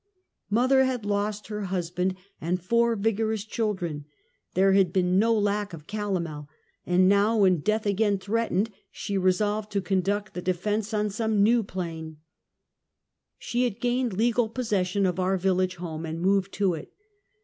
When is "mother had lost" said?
0.49-1.45